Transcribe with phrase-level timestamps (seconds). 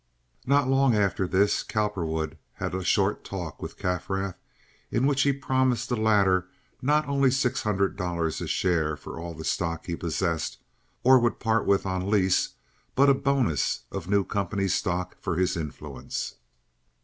[0.47, 4.33] Not long after this Cowperwood had a short talk with Kaffrath,
[4.89, 6.47] in which he promised the latter
[6.81, 10.57] not only six hundred dollars a share for all the stock he possessed
[11.03, 12.55] or would part with on lease,
[12.95, 16.33] but a bonus of new company stock for his influence.